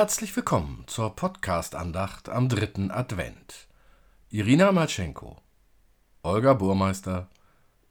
Herzlich 0.00 0.34
willkommen 0.34 0.84
zur 0.86 1.14
Podcast-Andacht 1.14 2.30
am 2.30 2.48
dritten 2.48 2.90
Advent. 2.90 3.68
Irina 4.30 4.72
Malchenko, 4.72 5.36
Olga 6.22 6.54
Burmeister, 6.54 7.28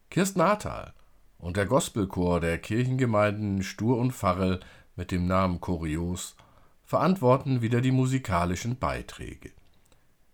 Kirsten 0.09 0.41
Ahrtal 0.41 0.95
und 1.38 1.55
der 1.55 1.67
Gospelchor 1.67 2.39
der 2.39 2.57
Kirchengemeinden 2.57 3.61
Stur 3.61 3.99
und 3.99 4.13
Pfarrel 4.13 4.59
mit 4.95 5.11
dem 5.11 5.27
Namen 5.27 5.61
Kurios 5.61 6.35
verantworten 6.83 7.61
wieder 7.61 7.79
die 7.79 7.91
musikalischen 7.91 8.79
Beiträge. 8.79 9.51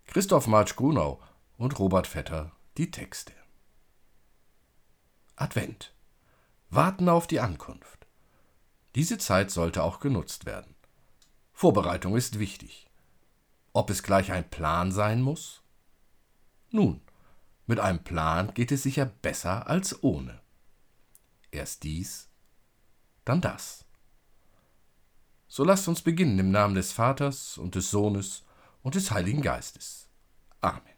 Christoph 0.06 0.46
Marsch-Grunau 0.46 1.20
und 1.58 1.78
Robert 1.78 2.06
Vetter 2.06 2.52
die 2.78 2.90
Texte. 2.90 3.34
Advent. 5.36 5.92
Warten 6.70 7.10
auf 7.10 7.26
die 7.26 7.40
Ankunft. 7.40 8.06
Diese 8.94 9.18
Zeit 9.18 9.50
sollte 9.50 9.82
auch 9.82 10.00
genutzt 10.00 10.46
werden. 10.46 10.75
Vorbereitung 11.58 12.14
ist 12.16 12.38
wichtig. 12.38 12.86
Ob 13.72 13.88
es 13.88 14.02
gleich 14.02 14.30
ein 14.30 14.46
Plan 14.50 14.92
sein 14.92 15.22
muss? 15.22 15.62
Nun, 16.70 17.00
mit 17.64 17.80
einem 17.80 18.04
Plan 18.04 18.52
geht 18.52 18.72
es 18.72 18.82
sicher 18.82 19.06
besser 19.06 19.66
als 19.66 20.02
ohne. 20.02 20.42
Erst 21.50 21.82
dies, 21.82 22.28
dann 23.24 23.40
das. 23.40 23.86
So 25.48 25.64
lasst 25.64 25.88
uns 25.88 26.02
beginnen 26.02 26.38
im 26.38 26.50
Namen 26.50 26.74
des 26.74 26.92
Vaters 26.92 27.56
und 27.56 27.74
des 27.74 27.90
Sohnes 27.90 28.44
und 28.82 28.94
des 28.94 29.10
Heiligen 29.10 29.40
Geistes. 29.40 30.10
Amen. 30.60 30.95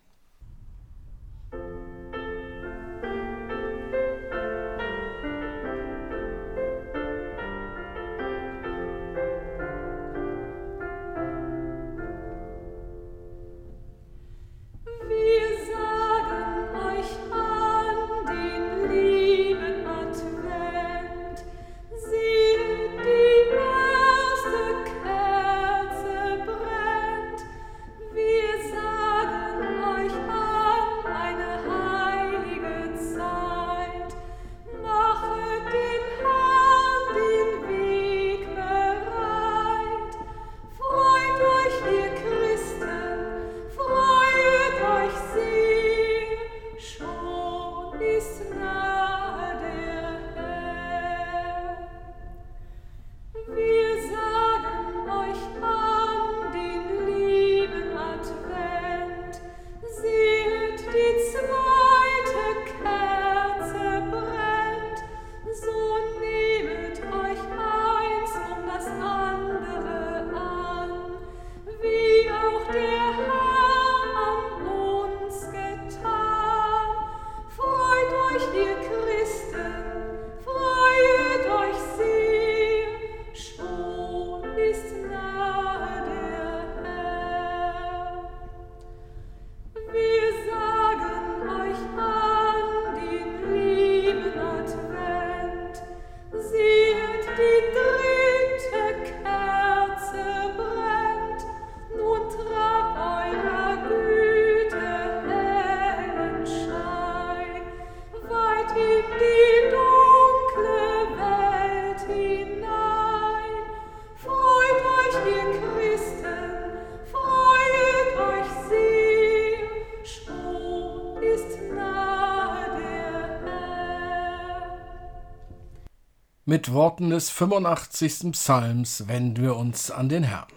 Mit 126.58 126.72
Worten 126.72 127.10
des 127.10 127.30
85. 127.30 128.32
Psalms 128.32 129.06
wenden 129.06 129.40
wir 129.40 129.54
uns 129.54 129.92
an 129.92 130.08
den 130.08 130.24
Herrn. 130.24 130.48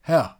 Herr, 0.00 0.38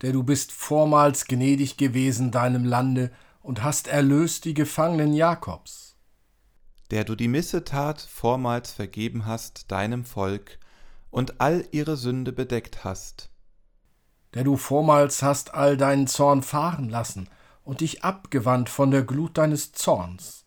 der 0.00 0.12
du 0.12 0.22
bist 0.22 0.52
vormals 0.52 1.26
gnädig 1.26 1.76
gewesen 1.76 2.30
deinem 2.30 2.64
Lande 2.64 3.12
und 3.42 3.62
hast 3.62 3.88
erlöst 3.88 4.46
die 4.46 4.54
Gefangenen 4.54 5.12
Jakobs. 5.12 5.98
Der 6.90 7.04
du 7.04 7.14
die 7.14 7.28
Missetat 7.28 8.00
vormals 8.00 8.72
vergeben 8.72 9.26
hast 9.26 9.70
deinem 9.70 10.06
Volk 10.06 10.58
und 11.10 11.42
all 11.42 11.66
ihre 11.72 11.98
Sünde 11.98 12.32
bedeckt 12.32 12.84
hast. 12.84 13.28
Der 14.32 14.44
du 14.44 14.56
vormals 14.56 15.22
hast 15.22 15.52
all 15.52 15.76
deinen 15.76 16.06
Zorn 16.06 16.42
fahren 16.42 16.88
lassen 16.88 17.28
und 17.64 17.82
dich 17.82 18.02
abgewandt 18.02 18.70
von 18.70 18.90
der 18.90 19.02
Glut 19.02 19.36
deines 19.36 19.72
Zorns 19.72 20.41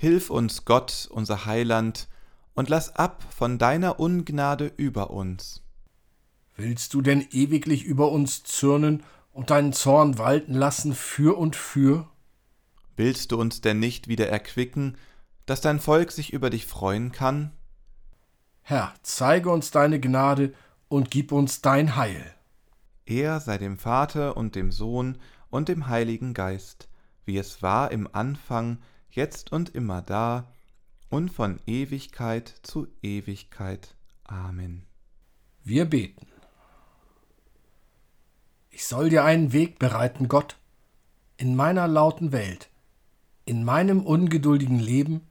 Hilf 0.00 0.30
uns, 0.30 0.64
Gott, 0.64 1.10
unser 1.10 1.44
Heiland, 1.44 2.08
und 2.54 2.70
lass 2.70 2.96
ab 2.96 3.22
von 3.36 3.58
deiner 3.58 4.00
Ungnade 4.00 4.72
über 4.78 5.10
uns. 5.10 5.62
Willst 6.56 6.94
du 6.94 7.02
denn 7.02 7.28
ewiglich 7.32 7.84
über 7.84 8.10
uns 8.10 8.42
zürnen 8.42 9.02
und 9.30 9.50
deinen 9.50 9.74
Zorn 9.74 10.16
walten 10.16 10.54
lassen 10.54 10.94
für 10.94 11.36
und 11.36 11.54
für? 11.54 12.08
Willst 12.96 13.30
du 13.30 13.38
uns 13.38 13.60
denn 13.60 13.78
nicht 13.78 14.08
wieder 14.08 14.26
erquicken, 14.30 14.96
dass 15.44 15.60
dein 15.60 15.80
Volk 15.80 16.12
sich 16.12 16.32
über 16.32 16.48
dich 16.48 16.64
freuen 16.64 17.12
kann? 17.12 17.52
Herr, 18.62 18.94
zeige 19.02 19.50
uns 19.50 19.70
deine 19.70 20.00
Gnade 20.00 20.54
und 20.88 21.10
gib 21.10 21.30
uns 21.30 21.60
dein 21.60 21.96
Heil. 21.96 22.34
Er 23.04 23.38
sei 23.38 23.58
dem 23.58 23.76
Vater 23.76 24.38
und 24.38 24.54
dem 24.54 24.72
Sohn 24.72 25.18
und 25.50 25.68
dem 25.68 25.88
Heiligen 25.88 26.32
Geist, 26.32 26.88
wie 27.26 27.36
es 27.36 27.60
war 27.60 27.92
im 27.92 28.08
Anfang, 28.10 28.78
jetzt 29.10 29.52
und 29.52 29.74
immer 29.74 30.02
da 30.02 30.52
und 31.08 31.30
von 31.30 31.60
Ewigkeit 31.66 32.54
zu 32.62 32.88
Ewigkeit. 33.02 33.94
Amen. 34.24 34.86
Wir 35.62 35.84
beten. 35.84 36.26
Ich 38.70 38.86
soll 38.86 39.10
dir 39.10 39.24
einen 39.24 39.52
Weg 39.52 39.78
bereiten, 39.78 40.28
Gott, 40.28 40.56
in 41.36 41.56
meiner 41.56 41.88
lauten 41.88 42.32
Welt, 42.32 42.70
in 43.44 43.64
meinem 43.64 44.06
ungeduldigen 44.06 44.78
Leben, 44.78 45.26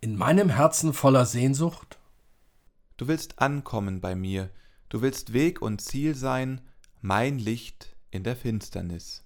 in 0.00 0.16
meinem 0.16 0.50
Herzen 0.50 0.92
voller 0.92 1.24
Sehnsucht? 1.24 1.98
Du 2.96 3.08
willst 3.08 3.38
ankommen 3.38 4.00
bei 4.00 4.14
mir, 4.14 4.50
du 4.88 5.00
willst 5.00 5.32
Weg 5.32 5.62
und 5.62 5.80
Ziel 5.80 6.14
sein, 6.14 6.60
mein 7.00 7.38
Licht 7.38 7.96
in 8.10 8.24
der 8.24 8.36
Finsternis. 8.36 9.24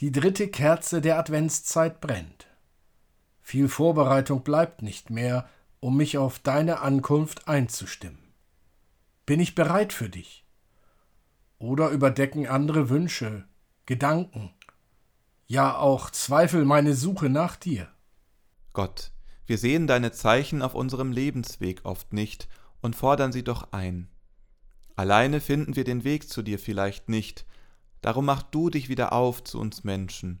Die 0.00 0.10
dritte 0.10 0.48
Kerze 0.48 1.00
der 1.00 1.18
Adventszeit 1.18 2.00
brennt. 2.00 2.48
Viel 3.46 3.68
Vorbereitung 3.68 4.42
bleibt 4.42 4.80
nicht 4.80 5.10
mehr, 5.10 5.46
um 5.78 5.98
mich 5.98 6.16
auf 6.16 6.38
deine 6.38 6.80
Ankunft 6.80 7.46
einzustimmen. 7.46 8.32
Bin 9.26 9.38
ich 9.38 9.54
bereit 9.54 9.92
für 9.92 10.08
dich? 10.08 10.46
Oder 11.58 11.90
überdecken 11.90 12.46
andere 12.46 12.88
Wünsche, 12.88 13.44
Gedanken, 13.84 14.50
ja 15.46 15.76
auch 15.76 16.08
Zweifel 16.08 16.64
meine 16.64 16.94
Suche 16.94 17.28
nach 17.28 17.56
dir? 17.56 17.92
Gott, 18.72 19.12
wir 19.44 19.58
sehen 19.58 19.86
deine 19.86 20.10
Zeichen 20.10 20.62
auf 20.62 20.74
unserem 20.74 21.12
Lebensweg 21.12 21.84
oft 21.84 22.14
nicht 22.14 22.48
und 22.80 22.96
fordern 22.96 23.30
sie 23.30 23.44
doch 23.44 23.72
ein. 23.72 24.08
Alleine 24.96 25.42
finden 25.42 25.76
wir 25.76 25.84
den 25.84 26.02
Weg 26.02 26.30
zu 26.30 26.40
dir 26.40 26.58
vielleicht 26.58 27.10
nicht, 27.10 27.44
darum 28.00 28.24
mach 28.24 28.42
du 28.42 28.70
dich 28.70 28.88
wieder 28.88 29.12
auf 29.12 29.44
zu 29.44 29.60
uns 29.60 29.84
Menschen. 29.84 30.40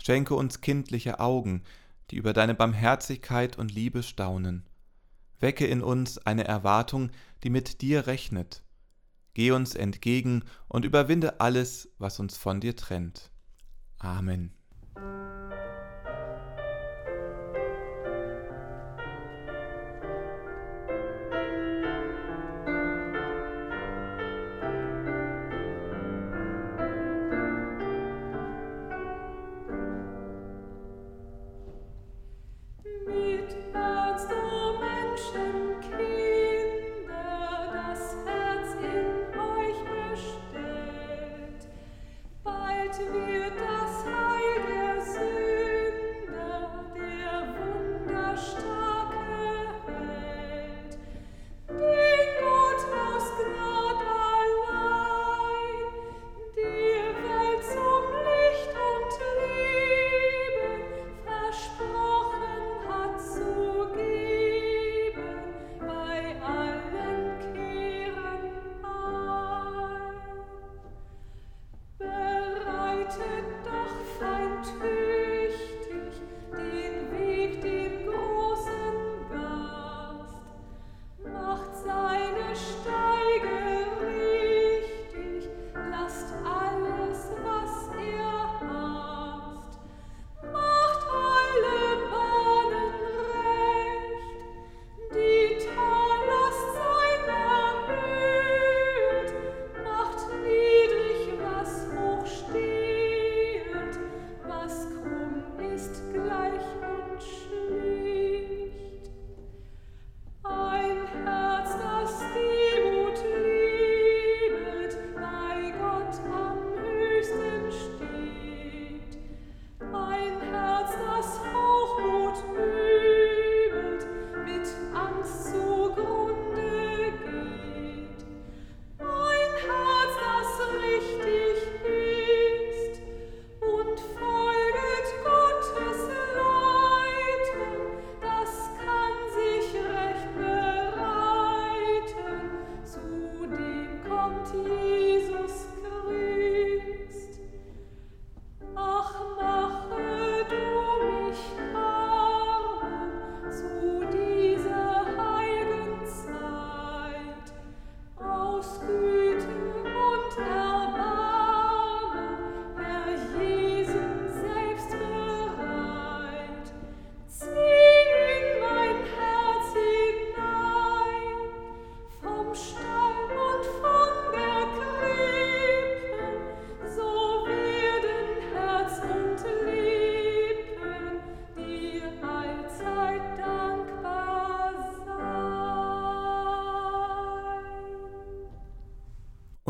Schenke 0.00 0.36
uns 0.36 0.60
kindliche 0.60 1.18
Augen, 1.18 1.64
die 2.10 2.16
über 2.16 2.32
deine 2.32 2.54
Barmherzigkeit 2.54 3.58
und 3.58 3.72
Liebe 3.72 4.02
staunen. 4.02 4.66
Wecke 5.40 5.66
in 5.66 5.82
uns 5.82 6.18
eine 6.18 6.44
Erwartung, 6.44 7.10
die 7.42 7.50
mit 7.50 7.80
dir 7.80 8.06
rechnet. 8.06 8.62
Geh 9.34 9.50
uns 9.50 9.74
entgegen 9.74 10.44
und 10.68 10.84
überwinde 10.84 11.40
alles, 11.40 11.90
was 11.98 12.20
uns 12.20 12.36
von 12.36 12.60
dir 12.60 12.76
trennt. 12.76 13.30
Amen. 13.98 14.52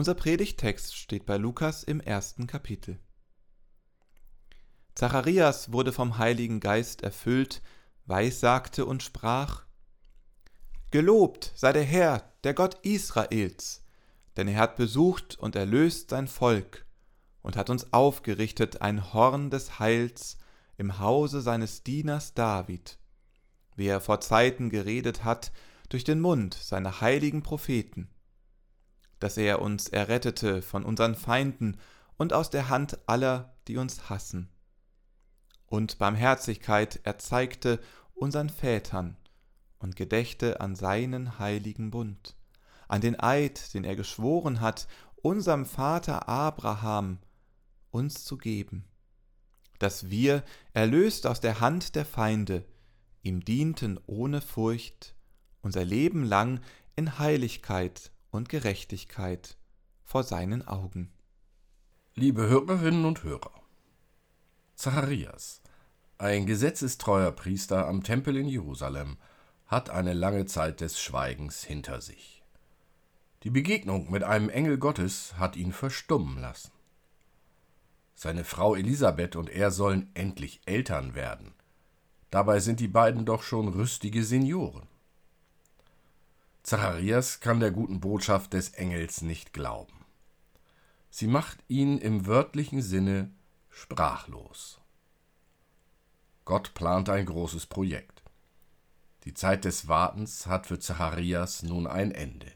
Unser 0.04 0.16
Predigtext 0.16 0.94
steht 0.94 1.24
bei 1.24 1.38
Lukas 1.38 1.82
im 1.82 1.98
ersten 1.98 2.46
Kapitel. 2.46 2.98
Zacharias 4.94 5.72
wurde 5.72 5.94
vom 5.94 6.18
Heiligen 6.18 6.60
Geist 6.60 7.00
erfüllt, 7.02 7.62
weissagte 8.04 8.84
und 8.84 9.02
sprach: 9.02 9.64
Gelobt 10.90 11.52
sei 11.56 11.72
der 11.72 11.84
Herr, 11.84 12.34
der 12.44 12.52
Gott 12.52 12.74
Israels, 12.82 13.82
denn 14.36 14.46
er 14.46 14.58
hat 14.58 14.76
besucht 14.76 15.38
und 15.38 15.56
erlöst 15.56 16.10
sein 16.10 16.28
Volk 16.28 16.84
und 17.40 17.56
hat 17.56 17.70
uns 17.70 17.94
aufgerichtet 17.94 18.82
ein 18.82 19.14
Horn 19.14 19.48
des 19.48 19.78
Heils 19.78 20.36
im 20.76 20.98
Hause 20.98 21.40
seines 21.40 21.82
Dieners 21.82 22.34
David, 22.34 22.98
wie 23.74 23.86
er 23.86 24.02
vor 24.02 24.20
Zeiten 24.20 24.68
geredet 24.68 25.24
hat 25.24 25.50
durch 25.88 26.04
den 26.04 26.20
Mund 26.20 26.52
seiner 26.52 27.00
heiligen 27.00 27.42
Propheten 27.42 28.10
dass 29.20 29.36
er 29.36 29.60
uns 29.62 29.88
errettete 29.88 30.62
von 30.62 30.84
unseren 30.84 31.14
Feinden 31.14 31.78
und 32.16 32.32
aus 32.32 32.50
der 32.50 32.68
Hand 32.68 32.98
aller, 33.06 33.54
die 33.68 33.76
uns 33.76 34.08
hassen. 34.10 34.48
Und 35.66 35.98
Barmherzigkeit 35.98 37.00
erzeigte 37.04 37.80
unseren 38.14 38.48
Vätern 38.48 39.16
und 39.78 39.96
gedächte 39.96 40.60
an 40.60 40.76
seinen 40.76 41.38
heiligen 41.38 41.90
Bund, 41.90 42.36
an 42.88 43.00
den 43.00 43.18
Eid, 43.18 43.74
den 43.74 43.84
er 43.84 43.96
geschworen 43.96 44.60
hat, 44.60 44.86
unserem 45.16 45.66
Vater 45.66 46.28
Abraham 46.28 47.18
uns 47.90 48.24
zu 48.24 48.36
geben, 48.36 48.84
dass 49.78 50.10
wir, 50.10 50.42
erlöst 50.72 51.26
aus 51.26 51.40
der 51.40 51.60
Hand 51.60 51.94
der 51.94 52.04
Feinde, 52.04 52.64
ihm 53.22 53.44
dienten 53.44 53.98
ohne 54.06 54.40
Furcht, 54.40 55.14
unser 55.62 55.84
Leben 55.84 56.24
lang 56.24 56.60
in 56.96 57.18
Heiligkeit 57.18 58.12
und 58.34 58.48
Gerechtigkeit 58.48 59.56
vor 60.04 60.24
seinen 60.24 60.66
Augen. 60.66 61.12
Liebe 62.14 62.42
Hörerinnen 62.48 63.04
und 63.04 63.22
Hörer, 63.22 63.52
Zacharias, 64.74 65.62
ein 66.18 66.46
gesetzestreuer 66.46 67.32
Priester 67.32 67.86
am 67.86 68.02
Tempel 68.02 68.36
in 68.36 68.48
Jerusalem, 68.48 69.18
hat 69.66 69.88
eine 69.90 70.14
lange 70.14 70.46
Zeit 70.46 70.80
des 70.80 71.00
Schweigens 71.00 71.64
hinter 71.64 72.00
sich. 72.00 72.42
Die 73.44 73.50
Begegnung 73.50 74.10
mit 74.10 74.24
einem 74.24 74.48
Engel 74.48 74.78
Gottes 74.78 75.34
hat 75.36 75.56
ihn 75.56 75.72
verstummen 75.72 76.40
lassen. 76.40 76.72
Seine 78.14 78.44
Frau 78.44 78.74
Elisabeth 78.74 79.36
und 79.36 79.48
er 79.48 79.70
sollen 79.70 80.10
endlich 80.14 80.60
Eltern 80.66 81.14
werden. 81.14 81.54
Dabei 82.30 82.60
sind 82.60 82.80
die 82.80 82.88
beiden 82.88 83.24
doch 83.24 83.42
schon 83.42 83.68
rüstige 83.68 84.24
Senioren. 84.24 84.88
Zacharias 86.64 87.40
kann 87.40 87.60
der 87.60 87.70
guten 87.70 88.00
Botschaft 88.00 88.54
des 88.54 88.70
Engels 88.70 89.20
nicht 89.20 89.52
glauben. 89.52 90.06
Sie 91.10 91.26
macht 91.26 91.58
ihn 91.68 91.98
im 91.98 92.24
wörtlichen 92.24 92.80
Sinne 92.80 93.30
sprachlos. 93.68 94.80
Gott 96.46 96.72
plant 96.72 97.10
ein 97.10 97.26
großes 97.26 97.66
Projekt. 97.66 98.22
Die 99.24 99.34
Zeit 99.34 99.66
des 99.66 99.88
Wartens 99.88 100.46
hat 100.46 100.66
für 100.66 100.78
Zacharias 100.78 101.62
nun 101.62 101.86
ein 101.86 102.12
Ende. 102.12 102.50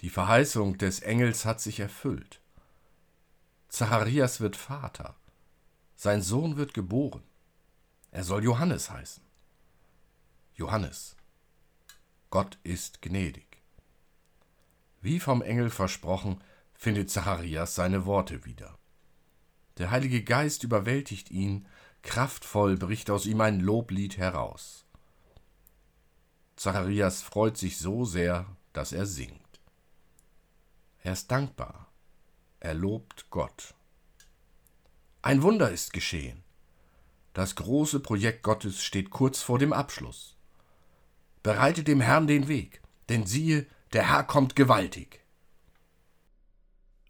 Die 0.00 0.10
Verheißung 0.10 0.78
des 0.78 1.00
Engels 1.00 1.44
hat 1.44 1.60
sich 1.60 1.78
erfüllt. 1.78 2.40
Zacharias 3.68 4.40
wird 4.40 4.56
Vater. 4.56 5.14
Sein 5.94 6.22
Sohn 6.22 6.56
wird 6.56 6.72
geboren. 6.72 7.22
Er 8.12 8.24
soll 8.24 8.42
Johannes 8.42 8.90
heißen. 8.90 9.22
Johannes, 10.54 11.16
Gott 12.32 12.58
ist 12.62 13.02
gnädig. 13.02 13.62
Wie 15.02 15.20
vom 15.20 15.42
Engel 15.42 15.68
versprochen, 15.68 16.40
findet 16.72 17.10
Zacharias 17.10 17.74
seine 17.74 18.06
Worte 18.06 18.46
wieder. 18.46 18.78
Der 19.76 19.90
Heilige 19.90 20.24
Geist 20.24 20.64
überwältigt 20.64 21.30
ihn, 21.30 21.68
kraftvoll 22.00 22.78
bricht 22.78 23.10
aus 23.10 23.26
ihm 23.26 23.42
ein 23.42 23.60
Loblied 23.60 24.16
heraus. 24.16 24.86
Zacharias 26.56 27.20
freut 27.20 27.58
sich 27.58 27.76
so 27.76 28.06
sehr, 28.06 28.46
dass 28.72 28.92
er 28.92 29.04
singt. 29.04 29.60
Er 31.02 31.12
ist 31.12 31.30
dankbar. 31.30 31.92
Er 32.60 32.72
lobt 32.72 33.26
Gott. 33.28 33.74
Ein 35.20 35.42
Wunder 35.42 35.70
ist 35.70 35.92
geschehen. 35.92 36.42
Das 37.34 37.56
große 37.56 38.00
Projekt 38.00 38.42
Gottes 38.42 38.82
steht 38.82 39.10
kurz 39.10 39.42
vor 39.42 39.58
dem 39.58 39.74
Abschluss. 39.74 40.38
Bereitet 41.42 41.88
dem 41.88 42.00
Herrn 42.00 42.26
den 42.26 42.46
Weg, 42.48 42.82
denn 43.08 43.26
siehe, 43.26 43.66
der 43.92 44.08
Herr 44.08 44.24
kommt 44.24 44.54
gewaltig. 44.54 45.20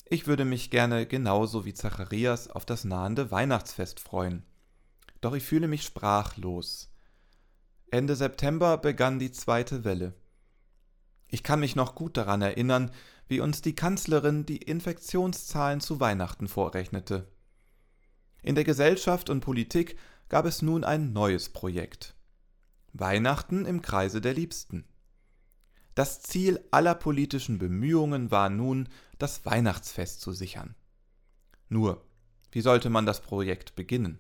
Ich 0.07 0.27
würde 0.27 0.45
mich 0.45 0.71
gerne 0.71 1.07
genauso 1.07 1.65
wie 1.65 1.75
Zacharias 1.75 2.49
auf 2.49 2.65
das 2.65 2.85
nahende 2.85 3.31
Weihnachtsfest 3.31 4.01
freuen. 4.01 4.43
Doch 5.21 5.35
ich 5.35 5.43
fühle 5.43 5.69
mich 5.69 5.85
sprachlos. 5.85 6.91
Ende 7.91 8.17
September 8.17 8.79
begann 8.79 9.19
die 9.19 9.33
zweite 9.33 9.85
Welle. 9.85 10.15
Ich 11.29 11.43
kann 11.43 11.61
mich 11.61 11.77
noch 11.77 11.95
gut 11.95 12.17
daran 12.17 12.43
erinnern, 12.43 12.91
wie 13.29 13.41
uns 13.41 13.63
die 13.63 13.75
Kanzlerin 13.75 14.45
die 14.45 14.59
Infektionszahlen 14.59 15.81
zu 15.81 16.01
Weihnachten 16.01 16.49
vorrechnete. 16.49 17.27
In 18.43 18.55
der 18.55 18.65
Gesellschaft 18.65 19.31
und 19.31 19.41
Politik 19.41 19.99
gab 20.29 20.45
es 20.47 20.63
nun 20.63 20.85
ein 20.85 21.13
neues 21.13 21.49
Projekt. 21.49 22.15
Weihnachten 22.93 23.65
im 23.65 23.83
Kreise 23.83 24.21
der 24.21 24.35
Liebsten. 24.35 24.85
Das 25.95 26.23
Ziel 26.23 26.61
aller 26.71 26.95
politischen 26.95 27.59
Bemühungen 27.59 28.31
war 28.31 28.49
nun, 28.49 28.89
das 29.19 29.45
Weihnachtsfest 29.45 30.21
zu 30.21 30.33
sichern. 30.33 30.75
Nur, 31.69 32.05
wie 32.51 32.61
sollte 32.61 32.91
man 32.91 33.07
das 33.07 33.21
Projekt 33.21 33.75
beginnen? 33.75 34.19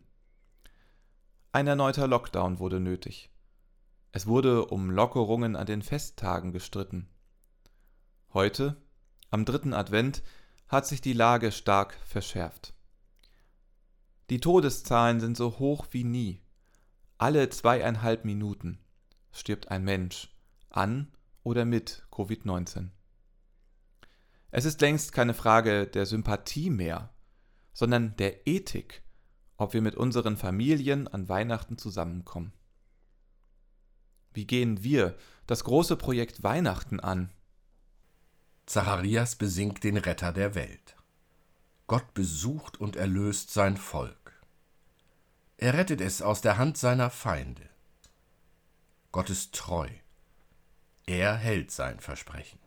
Ein 1.52 1.66
erneuter 1.66 2.06
Lockdown 2.06 2.58
wurde 2.58 2.80
nötig. 2.80 3.30
Es 4.10 4.26
wurde 4.26 4.66
um 4.66 4.90
Lockerungen 4.90 5.56
an 5.56 5.66
den 5.66 5.82
Festtagen 5.82 6.52
gestritten. 6.52 7.08
Heute, 8.32 8.76
am 9.30 9.44
dritten 9.44 9.74
Advent, 9.74 10.22
hat 10.68 10.86
sich 10.86 11.02
die 11.02 11.12
Lage 11.12 11.52
stark 11.52 11.98
verschärft. 12.06 12.74
Die 14.30 14.40
Todeszahlen 14.40 15.20
sind 15.20 15.36
so 15.36 15.58
hoch 15.58 15.88
wie 15.90 16.04
nie. 16.04 16.40
Alle 17.22 17.48
zweieinhalb 17.50 18.24
Minuten 18.24 18.80
stirbt 19.30 19.70
ein 19.70 19.84
Mensch 19.84 20.34
an 20.70 21.06
oder 21.44 21.64
mit 21.64 22.04
Covid-19. 22.10 22.88
Es 24.50 24.64
ist 24.64 24.80
längst 24.80 25.12
keine 25.12 25.32
Frage 25.32 25.86
der 25.86 26.04
Sympathie 26.04 26.68
mehr, 26.68 27.14
sondern 27.74 28.16
der 28.16 28.48
Ethik, 28.48 29.04
ob 29.56 29.72
wir 29.72 29.82
mit 29.82 29.94
unseren 29.94 30.36
Familien 30.36 31.06
an 31.06 31.28
Weihnachten 31.28 31.78
zusammenkommen. 31.78 32.52
Wie 34.34 34.44
gehen 34.44 34.82
wir 34.82 35.16
das 35.46 35.62
große 35.62 35.94
Projekt 35.94 36.42
Weihnachten 36.42 36.98
an? 36.98 37.30
Zacharias 38.66 39.36
besingt 39.36 39.84
den 39.84 39.96
Retter 39.96 40.32
der 40.32 40.56
Welt. 40.56 40.96
Gott 41.86 42.14
besucht 42.14 42.80
und 42.80 42.96
erlöst 42.96 43.52
sein 43.52 43.76
Volk. 43.76 44.21
Er 45.62 45.74
rettet 45.74 46.00
es 46.00 46.22
aus 46.22 46.40
der 46.40 46.58
Hand 46.58 46.76
seiner 46.76 47.08
Feinde. 47.08 47.62
Gott 49.12 49.30
ist 49.30 49.54
treu. 49.54 49.88
Er 51.06 51.36
hält 51.36 51.70
sein 51.70 52.00
Versprechen. 52.00 52.58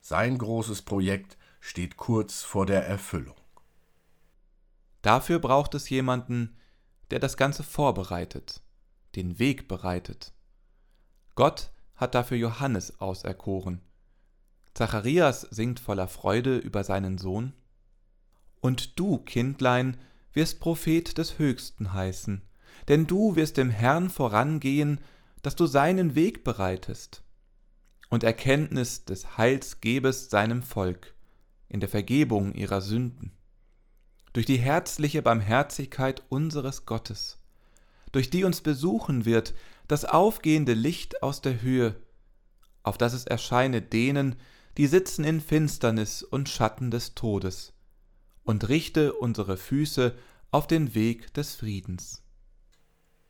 Sein 0.00 0.38
großes 0.38 0.82
Projekt 0.82 1.36
steht 1.58 1.96
kurz 1.96 2.42
vor 2.42 2.64
der 2.64 2.86
Erfüllung. 2.86 3.34
Dafür 5.02 5.40
braucht 5.40 5.74
es 5.74 5.90
jemanden, 5.90 6.56
der 7.10 7.18
das 7.18 7.36
Ganze 7.36 7.64
vorbereitet, 7.64 8.62
den 9.16 9.40
Weg 9.40 9.66
bereitet. 9.66 10.32
Gott 11.34 11.72
hat 11.96 12.14
dafür 12.14 12.36
Johannes 12.36 13.00
auserkoren. 13.00 13.80
Zacharias 14.74 15.40
singt 15.40 15.80
voller 15.80 16.06
Freude 16.06 16.56
über 16.56 16.84
seinen 16.84 17.18
Sohn. 17.18 17.52
Und 18.60 18.96
du, 19.00 19.18
Kindlein, 19.18 19.96
wirst 20.32 20.60
Prophet 20.60 21.18
des 21.18 21.38
Höchsten 21.38 21.92
heißen, 21.92 22.42
denn 22.88 23.06
du 23.06 23.36
wirst 23.36 23.56
dem 23.56 23.70
Herrn 23.70 24.10
vorangehen, 24.10 25.00
dass 25.42 25.56
du 25.56 25.66
seinen 25.66 26.14
Weg 26.14 26.44
bereitest 26.44 27.22
und 28.10 28.24
Erkenntnis 28.24 29.04
des 29.04 29.36
Heils 29.36 29.80
gebest 29.80 30.30
seinem 30.30 30.62
Volk 30.62 31.14
in 31.68 31.80
der 31.80 31.88
Vergebung 31.88 32.54
ihrer 32.54 32.80
Sünden. 32.80 33.32
Durch 34.32 34.46
die 34.46 34.58
herzliche 34.58 35.22
Barmherzigkeit 35.22 36.22
unseres 36.28 36.86
Gottes, 36.86 37.38
durch 38.12 38.30
die 38.30 38.44
uns 38.44 38.60
besuchen 38.60 39.24
wird 39.24 39.54
das 39.86 40.04
aufgehende 40.04 40.74
Licht 40.74 41.22
aus 41.22 41.40
der 41.40 41.62
Höhe, 41.62 41.96
auf 42.82 42.98
das 42.98 43.12
es 43.12 43.26
erscheine 43.26 43.82
denen, 43.82 44.36
die 44.76 44.86
sitzen 44.86 45.24
in 45.24 45.40
Finsternis 45.40 46.22
und 46.22 46.48
Schatten 46.48 46.90
des 46.90 47.14
Todes, 47.14 47.72
und 48.48 48.70
richte 48.70 49.12
unsere 49.12 49.58
Füße 49.58 50.16
auf 50.52 50.66
den 50.66 50.94
Weg 50.94 51.34
des 51.34 51.54
Friedens. 51.54 52.22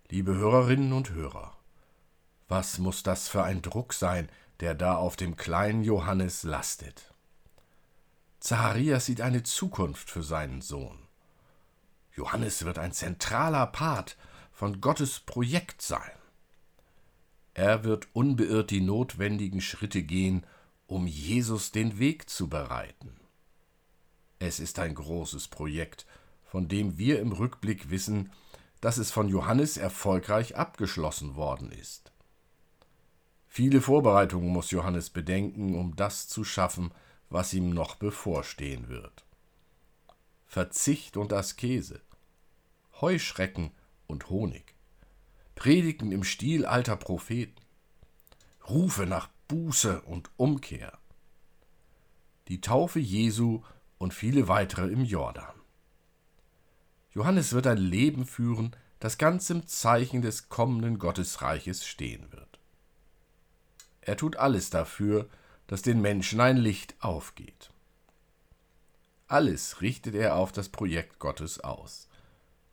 Liebe 0.09 0.37
Hörerinnen 0.37 0.93
und 0.93 1.11
Hörer, 1.11 1.57
was 2.47 2.79
muss 2.79 3.03
das 3.03 3.27
für 3.27 3.43
ein 3.43 3.61
Druck 3.61 3.95
sein, 3.95 4.29
der 4.61 4.77
da 4.77 4.95
auf 4.95 5.17
dem 5.17 5.35
kleinen 5.35 5.83
Johannes 5.83 6.45
lastet? 6.45 7.13
Zacharias 8.39 9.07
sieht 9.07 9.21
eine 9.21 9.43
Zukunft 9.43 10.09
für 10.09 10.23
seinen 10.23 10.61
Sohn. 10.61 11.01
Johannes 12.15 12.65
wird 12.65 12.79
ein 12.79 12.93
zentraler 12.93 13.67
Part 13.67 14.17
von 14.53 14.81
Gottes 14.81 15.19
Projekt 15.19 15.83
sein. 15.83 16.13
Er 17.55 17.83
wird 17.83 18.07
unbeirrt 18.13 18.71
die 18.71 18.83
notwendigen 18.83 19.63
Schritte 19.63 20.05
gehen, 20.05 20.47
um 20.87 21.09
Jesus 21.09 21.73
den 21.73 21.99
Weg 21.99 22.31
zu 22.31 22.49
bereiten. 22.49 23.19
Es 24.39 24.61
ist 24.61 24.79
ein 24.79 24.95
großes 24.95 25.49
Projekt, 25.49 26.07
von 26.45 26.69
dem 26.69 26.97
wir 26.97 27.21
im 27.21 27.33
Rückblick 27.33 27.91
wissen, 27.91 28.33
dass 28.81 28.97
es 28.99 29.11
von 29.11 29.29
Johannes 29.29 29.77
erfolgreich 29.77 30.57
abgeschlossen 30.57 31.35
worden 31.35 31.73
ist. 31.73 32.13
Viele 33.49 33.81
Vorbereitungen 33.81 34.49
muss 34.49 34.71
Johannes 34.71 35.11
bedenken, 35.11 35.75
um 35.75 35.97
das 35.97 36.29
zu 36.29 36.45
schaffen, 36.45 36.93
was 37.29 37.53
ihm 37.53 37.71
noch 37.71 37.97
bevorstehen 37.97 38.89
wird. 38.89 39.25
Verzicht 40.47 41.17
und 41.17 41.33
Askese, 41.33 42.01
Heuschrecken 43.01 43.73
und 44.07 44.31
Honig, 44.31 44.75
Predigen 45.57 46.13
im 46.13 46.23
Stil 46.25 46.65
alter 46.65 46.97
Propheten, 46.97 47.61
Rufe 48.69 49.07
nach 49.07 49.29
Buße 49.49 50.03
und 50.03 50.31
Umkehr, 50.37 50.97
die 52.47 52.61
Taufe 52.61 53.01
Jesu 53.01 53.63
und 53.99 54.15
viele 54.15 54.49
weitere 54.49 54.89
im 54.89 55.05
Jordan. 55.05 55.55
Johannes 57.13 57.53
wird 57.53 57.67
ein 57.67 57.79
Leben 57.79 58.27
führen, 58.27 58.75
das 59.01 59.19
ganz 59.19 59.51
im 59.51 59.67
Zeichen 59.67 60.23
des 60.23 60.49
kommenden 60.49 60.99
Gottesreiches 60.99 61.87
stehen 61.87 62.33
wird. 62.33 62.59
Er 64.01 64.17
tut 64.17 64.37
alles 64.37 64.71
dafür, 64.71 65.29
dass 65.67 65.83
den 65.83 66.01
Menschen 66.01 66.41
ein 66.41 66.57
Licht 66.57 66.95
aufgeht. 67.01 67.71
Alles 69.27 69.83
richtet 69.83 70.15
er 70.15 70.37
auf 70.37 70.53
das 70.53 70.71
Projekt 70.71 71.19
Gottes 71.19 71.61
aus, 71.61 72.09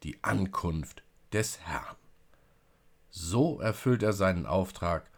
die 0.03 0.24
Ankunft 0.24 1.03
des 1.34 1.60
Herrn. 1.60 1.98
So 3.10 3.60
erfüllt 3.60 4.03
er 4.03 4.13
seinen 4.13 4.46
Auftrag, 4.46 5.10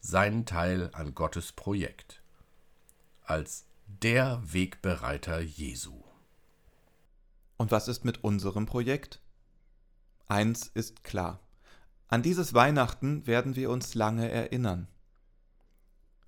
seinen 0.00 0.46
Teil 0.46 0.90
an 0.92 1.14
Gottes 1.14 1.52
Projekt, 1.52 2.22
als 3.22 3.63
der 4.02 4.42
Wegbereiter 4.44 5.40
Jesu. 5.40 6.02
Und 7.56 7.70
was 7.70 7.88
ist 7.88 8.04
mit 8.04 8.24
unserem 8.24 8.66
Projekt? 8.66 9.20
Eins 10.26 10.66
ist 10.66 11.04
klar. 11.04 11.40
An 12.08 12.22
dieses 12.22 12.54
Weihnachten 12.54 13.26
werden 13.26 13.56
wir 13.56 13.70
uns 13.70 13.94
lange 13.94 14.30
erinnern. 14.30 14.88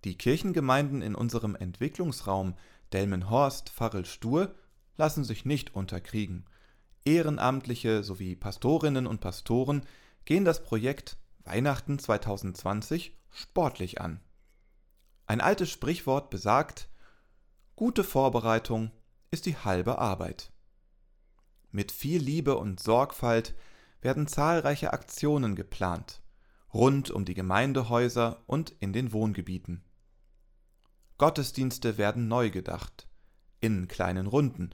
Die 0.04 0.16
Kirchengemeinden 0.16 1.02
in 1.02 1.14
unserem 1.14 1.56
Entwicklungsraum 1.56 2.54
Delmenhorst, 2.92 3.68
Farrel-Stur 3.70 4.54
lassen 4.96 5.24
sich 5.24 5.44
nicht 5.44 5.74
unterkriegen. 5.74 6.44
Ehrenamtliche 7.04 8.04
sowie 8.04 8.36
Pastorinnen 8.36 9.06
und 9.06 9.20
Pastoren 9.20 9.84
gehen 10.24 10.44
das 10.44 10.62
Projekt 10.62 11.16
Weihnachten 11.44 11.98
2020 11.98 13.16
sportlich 13.30 14.00
an. 14.00 14.20
Ein 15.26 15.40
altes 15.40 15.70
Sprichwort 15.70 16.30
besagt, 16.30 16.88
gute 17.76 18.04
Vorbereitung 18.04 18.90
ist 19.30 19.44
die 19.44 19.56
halbe 19.56 19.98
Arbeit. 19.98 20.50
Mit 21.70 21.92
viel 21.92 22.22
Liebe 22.22 22.56
und 22.56 22.80
Sorgfalt 22.80 23.54
werden 24.00 24.26
zahlreiche 24.26 24.94
Aktionen 24.94 25.54
geplant, 25.54 26.22
rund 26.72 27.10
um 27.10 27.26
die 27.26 27.34
Gemeindehäuser 27.34 28.42
und 28.46 28.70
in 28.80 28.94
den 28.94 29.12
Wohngebieten. 29.12 29.84
Gottesdienste 31.18 31.98
werden 31.98 32.28
neu 32.28 32.50
gedacht, 32.50 33.08
in 33.60 33.88
kleinen 33.88 34.26
Runden 34.26 34.70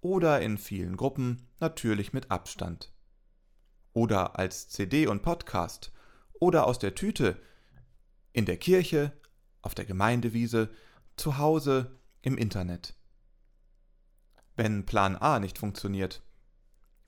oder 0.00 0.40
in 0.40 0.58
vielen 0.58 0.96
Gruppen, 0.96 1.46
natürlich 1.60 2.12
mit 2.12 2.32
Abstand. 2.32 2.92
Oder 3.92 4.38
als 4.38 4.68
CD 4.68 5.06
und 5.06 5.22
Podcast 5.22 5.92
oder 6.40 6.66
aus 6.66 6.80
der 6.80 6.96
Tüte, 6.96 7.40
in 8.32 8.44
der 8.44 8.56
Kirche, 8.56 9.12
auf 9.62 9.74
der 9.74 9.84
Gemeindewiese, 9.84 10.70
zu 11.16 11.38
Hause, 11.38 11.99
im 12.22 12.36
Internet. 12.36 12.94
Wenn 14.56 14.84
Plan 14.86 15.16
A 15.16 15.38
nicht 15.38 15.58
funktioniert, 15.58 16.22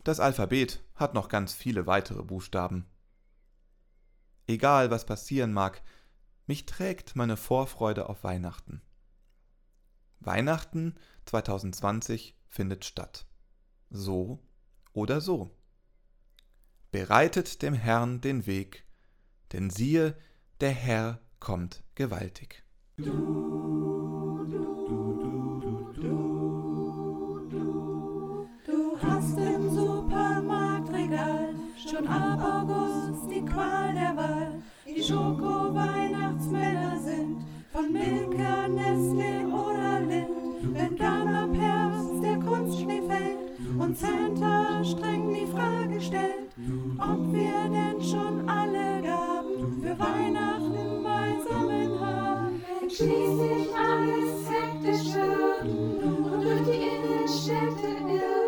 das 0.04 0.20
Alphabet 0.20 0.82
hat 0.94 1.14
noch 1.14 1.28
ganz 1.28 1.54
viele 1.54 1.86
weitere 1.86 2.22
Buchstaben. 2.22 2.86
Egal 4.46 4.90
was 4.90 5.06
passieren 5.06 5.52
mag, 5.52 5.82
mich 6.46 6.66
trägt 6.66 7.14
meine 7.14 7.36
Vorfreude 7.36 8.08
auf 8.08 8.24
Weihnachten. 8.24 8.82
Weihnachten 10.20 10.96
2020 11.26 12.36
findet 12.48 12.84
statt. 12.84 13.26
So 13.90 14.42
oder 14.92 15.20
so. 15.20 15.56
Bereitet 16.90 17.62
dem 17.62 17.74
Herrn 17.74 18.20
den 18.20 18.46
Weg, 18.46 18.84
denn 19.52 19.70
siehe, 19.70 20.16
der 20.60 20.72
Herr 20.72 21.20
kommt 21.40 21.82
gewaltig. 21.94 22.64
Du, 22.96 23.71
schon 31.92 32.08
ab 32.08 32.40
August 32.40 33.30
die 33.30 33.44
Qual 33.44 33.92
der 33.92 34.16
Wahl. 34.16 34.62
Die 34.86 35.02
Schoko-Weihnachtsmänner 35.02 36.98
sind 36.98 37.44
von 37.70 37.92
Milka, 37.92 38.68
Nestle 38.68 39.46
oder 39.48 40.00
Lind. 40.00 40.74
Wenn 40.74 40.96
dann 40.96 41.28
ab 41.28 41.50
Herbst 41.54 42.22
der 42.22 42.38
Kunstschnee 42.38 43.02
fällt 43.06 43.38
und 43.78 43.98
Santa 43.98 44.82
streng 44.82 45.34
die 45.34 45.46
Frage 45.46 46.00
stellt, 46.00 46.48
ob 46.98 47.32
wir 47.32 47.68
denn 47.68 48.00
schon 48.02 48.48
alle 48.48 49.02
Gaben 49.02 49.82
für 49.82 49.98
Weihnachten 49.98 51.02
beisammen 51.02 52.00
haben. 52.00 52.62
Wenn 52.80 52.90
schließlich 52.90 53.68
alles 53.76 54.48
hektisch 54.48 55.14
wird 55.14 55.62
und 55.62 56.42
durch 56.42 56.62
die 56.62 56.80
Innenstädte 56.88 57.88
irrt, 58.08 58.41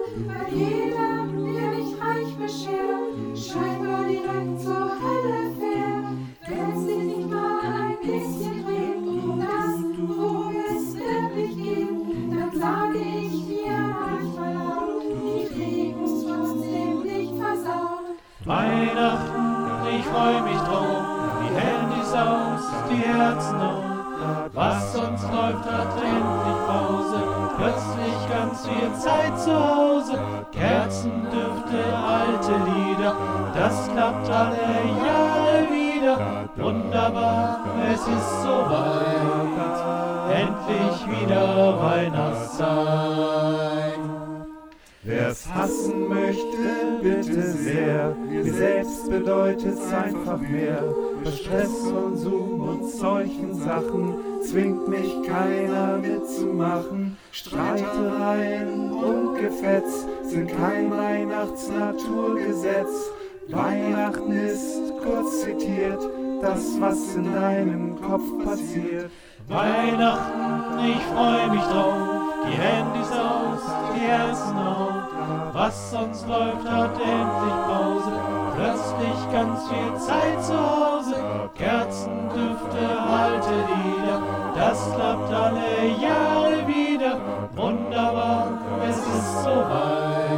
sehr. 47.65 48.15
Mir 48.31 48.53
selbst 48.53 49.11
bedeutet's 49.11 49.93
einfach 49.93 50.39
mehr. 50.41 50.95
Bei 51.25 51.31
Stress 51.31 51.87
und 51.87 52.17
Zoom 52.17 52.61
und 52.69 52.85
solchen 52.91 53.55
Sachen 53.55 54.17
zwingt 54.43 54.89
mich 54.89 55.23
keiner 55.27 55.99
mitzumachen. 55.99 57.17
Streitereien 57.33 58.93
und 58.93 59.37
Gefetz 59.37 60.07
sind 60.23 60.51
kein 60.57 60.91
Weihnachtsnaturgesetz. 60.91 63.11
Weihnachten 63.49 64.33
ist 64.33 64.81
kurz 65.03 65.43
zitiert, 65.43 66.01
das, 66.41 66.81
was 66.81 67.15
in 67.15 67.31
deinem 67.33 68.01
Kopf 68.01 68.25
passiert. 68.45 69.11
Weihnachten, 69.49 70.79
ich 70.89 71.03
freu 71.03 71.49
mich 71.53 71.65
drauf, 71.65 72.14
die 72.47 72.57
Handys 72.57 73.11
aus, 73.13 73.63
die 73.95 74.01
Herzen 74.01 74.59
auf. 74.59 75.05
Was 75.53 75.91
sonst 75.91 76.27
läuft, 76.29 76.69
hat 76.69 76.95
endlich 76.99 77.59
Pause. 77.67 78.13
Plötzlich 78.57 79.33
ganz 79.33 79.69
viel 79.69 79.95
Zeit 80.01 80.45
zu 80.45 80.55
Hause. 80.55 81.15
Kerzen, 81.55 82.29
Düfte, 82.29 82.99
alte 82.99 83.51
Lieder. 83.51 84.23
Das 84.57 84.95
klappt 84.95 85.33
alle 85.33 85.87
Jahre 86.01 86.67
wieder. 86.67 87.19
Wunderbar, 87.55 88.59
es 88.89 88.97
ist 88.97 89.43
soweit. 89.43 90.35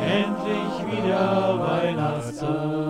Endlich 0.00 0.92
wieder 1.02 1.58
Weihnachtszeit. 1.60 2.81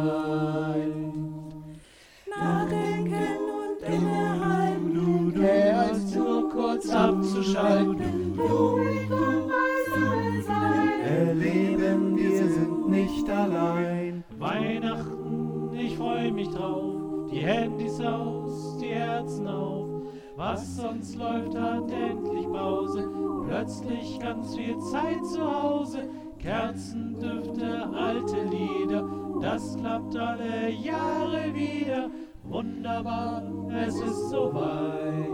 Handys 17.42 18.00
aus, 18.00 18.78
die 18.78 18.94
Herzen 18.94 19.48
auf. 19.48 19.88
Was 20.36 20.76
sonst 20.76 21.16
läuft, 21.16 21.54
hat 21.56 21.90
endlich 21.90 22.46
Pause, 22.46 23.08
plötzlich 23.46 24.18
ganz 24.18 24.56
viel 24.56 24.78
Zeit 24.78 25.24
zu 25.26 25.40
Hause. 25.40 26.08
Kerzen, 26.38 27.18
Düfte, 27.20 27.88
alte 27.94 28.42
Lieder, 28.44 29.04
das 29.40 29.76
klappt 29.76 30.16
alle 30.16 30.70
Jahre 30.70 31.54
wieder. 31.54 32.10
Wunderbar, 32.44 33.42
es 33.86 33.94
ist 33.94 34.30
soweit, 34.30 35.28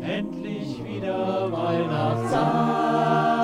endlich 0.00 0.84
wieder 0.84 1.50
Endlich 1.50 3.37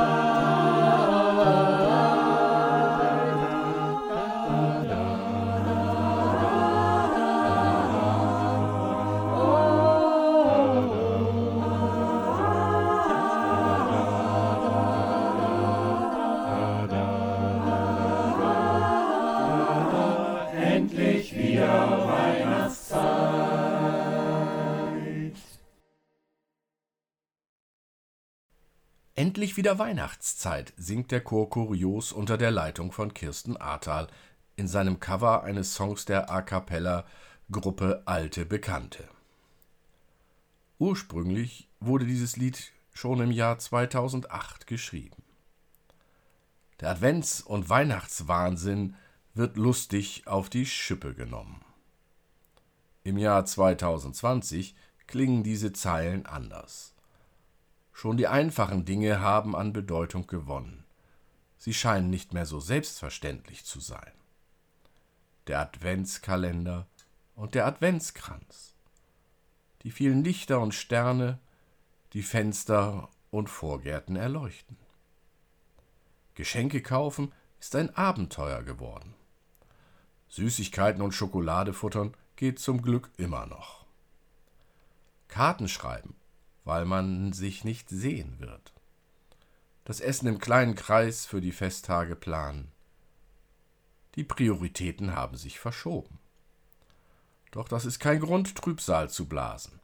Wieder 29.57 29.79
Weihnachtszeit, 29.79 30.73
singt 30.77 31.13
der 31.13 31.21
Chor 31.21 31.49
Kurios 31.49 32.11
unter 32.11 32.37
der 32.37 32.51
Leitung 32.51 32.91
von 32.91 33.15
Kirsten 33.15 33.57
Ahrtal 33.57 34.09
in 34.57 34.67
seinem 34.67 34.99
Cover 34.99 35.45
eines 35.45 35.75
Songs 35.75 36.07
der 36.07 36.29
A 36.29 36.43
cappella 36.43 37.05
Gruppe 37.53 38.03
Alte 38.05 38.47
Bekannte. 38.47 39.09
Ursprünglich 40.79 41.69
wurde 41.79 42.05
dieses 42.05 42.37
Lied 42.37 42.73
schon 42.93 43.21
im 43.21 43.31
Jahr 43.31 43.61
2008 43.61 44.67
geschrieben. 44.67 45.23
Der 46.81 46.91
Advents- 46.91 47.41
und 47.41 47.69
Weihnachtswahnsinn 47.69 48.97
wird 49.35 49.57
lustig 49.57 50.27
auf 50.27 50.51
die 50.51 50.67
Schippe 50.67 51.15
genommen. 51.15 51.65
Im 53.05 53.19
Jahr 53.19 53.45
2020 53.45 54.75
klingen 55.07 55.45
diese 55.45 55.73
Zeilen 55.73 56.27
anders. 56.27 56.94
Schon 57.95 58.17
die 58.17 58.27
einfachen 58.27 58.85
Dinge 58.85 59.21
haben 59.21 59.55
an 59.57 59.73
Bedeutung 59.73 60.27
gewonnen. 60.27 60.85
Sie 61.57 61.73
scheinen 61.73 62.11
nicht 62.11 62.35
mehr 62.35 62.45
so 62.45 62.61
selbstverständlich 62.61 63.65
zu 63.65 63.81
sein. 63.81 64.13
Der 65.47 65.61
Adventskalender 65.61 66.87
und 67.37 67.55
der 67.55 67.67
Adventskranz. 67.67 68.75
Die 69.85 69.93
vielen 69.93 70.25
Lichter 70.25 70.61
und 70.61 70.75
Sterne, 70.75 71.39
die 72.13 72.23
Fenster 72.23 73.09
und 73.31 73.49
Vorgärten 73.49 74.17
erleuchten. 74.17 74.77
Geschenke 76.35 76.83
kaufen 76.83 77.33
ist 77.61 77.77
ein 77.77 77.95
Abenteuer 77.97 78.65
geworden. 78.65 79.15
Süßigkeiten 80.29 81.01
und 81.01 81.13
Schokolade 81.13 81.73
futtern 81.73 82.17
geht 82.35 82.59
zum 82.59 82.83
Glück 82.83 83.11
immer 83.17 83.47
noch. 83.47 83.87
Karten 85.29 85.69
schreiben, 85.69 86.17
weil 86.65 86.85
man 86.85 87.33
sich 87.33 87.65
nicht 87.65 87.89
sehen 87.89 88.41
wird. 88.41 88.73
Das 89.85 90.01
Essen 90.01 90.27
im 90.29 90.39
kleinen 90.39 90.75
Kreis 90.75 91.27
für 91.27 91.41
die 91.41 91.53
Festtage 91.53 92.17
planen. 92.17 92.73
Die 94.15 94.25
Prioritäten 94.25 95.15
haben 95.15 95.37
sich 95.37 95.59
verschoben. 95.59 96.19
Doch 97.51 97.69
das 97.69 97.85
ist 97.85 97.99
kein 97.99 98.21
Grund, 98.21 98.55
Trübsal 98.55 99.11
zu 99.11 99.29
blasen. 99.29 99.81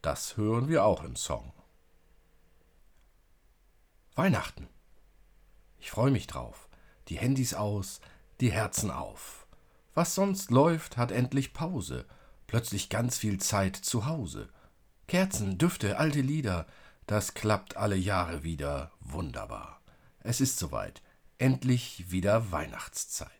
Das 0.00 0.36
hören 0.36 0.68
wir 0.68 0.84
auch 0.84 1.02
im 1.04 1.16
Song. 1.16 1.52
Weihnachten. 4.14 4.68
Ich 5.78 5.90
freue 5.90 6.10
mich 6.10 6.26
drauf. 6.26 6.68
Die 7.08 7.18
Handys 7.18 7.54
aus, 7.54 8.00
die 8.40 8.50
Herzen 8.50 8.90
auf. 8.90 9.46
Was 9.94 10.14
sonst 10.14 10.50
läuft, 10.50 10.96
hat 10.96 11.12
endlich 11.12 11.52
Pause. 11.52 12.04
Plötzlich 12.46 12.88
ganz 12.88 13.18
viel 13.18 13.38
Zeit 13.38 13.76
zu 13.76 14.06
Hause. 14.06 14.48
Kerzen, 15.08 15.56
Düfte, 15.56 15.98
alte 15.98 16.20
Lieder, 16.20 16.66
das 17.06 17.32
klappt 17.34 17.76
alle 17.76 17.96
Jahre 17.96 18.44
wieder 18.44 18.92
wunderbar. 19.00 19.80
Es 20.20 20.40
ist 20.40 20.58
soweit. 20.58 21.02
Endlich 21.38 22.10
wieder 22.10 22.52
Weihnachtszeit. 22.52 23.30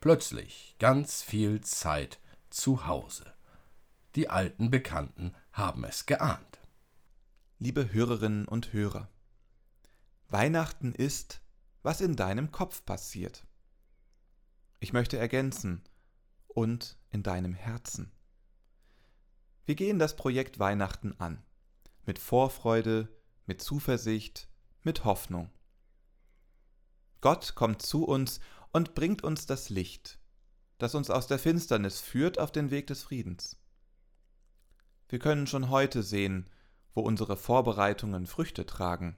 Plötzlich 0.00 0.76
ganz 0.78 1.22
viel 1.22 1.62
Zeit 1.62 2.20
zu 2.50 2.86
Hause. 2.86 3.24
Die 4.14 4.28
alten 4.28 4.70
Bekannten 4.70 5.34
haben 5.52 5.84
es 5.84 6.04
geahnt. 6.04 6.60
Liebe 7.58 7.92
Hörerinnen 7.92 8.46
und 8.46 8.72
Hörer, 8.72 9.08
Weihnachten 10.28 10.92
ist, 10.92 11.40
was 11.82 12.00
in 12.00 12.16
deinem 12.16 12.50
Kopf 12.50 12.84
passiert. 12.84 13.46
Ich 14.80 14.92
möchte 14.92 15.16
ergänzen, 15.16 15.82
und 16.48 16.96
in 17.10 17.22
deinem 17.22 17.52
Herzen. 17.52 18.12
Wir 19.66 19.76
gehen 19.76 19.98
das 19.98 20.14
Projekt 20.14 20.58
Weihnachten 20.58 21.14
an, 21.18 21.42
mit 22.04 22.18
Vorfreude, 22.18 23.08
mit 23.46 23.62
Zuversicht, 23.62 24.48
mit 24.82 25.04
Hoffnung. 25.04 25.50
Gott 27.22 27.54
kommt 27.54 27.80
zu 27.80 28.04
uns 28.04 28.40
und 28.72 28.94
bringt 28.94 29.24
uns 29.24 29.46
das 29.46 29.70
Licht, 29.70 30.18
das 30.76 30.94
uns 30.94 31.08
aus 31.08 31.28
der 31.28 31.38
Finsternis 31.38 32.00
führt 32.00 32.38
auf 32.38 32.52
den 32.52 32.70
Weg 32.70 32.88
des 32.88 33.04
Friedens. 33.04 33.58
Wir 35.08 35.18
können 35.18 35.46
schon 35.46 35.70
heute 35.70 36.02
sehen, 36.02 36.50
wo 36.92 37.00
unsere 37.00 37.38
Vorbereitungen 37.38 38.26
Früchte 38.26 38.66
tragen. 38.66 39.16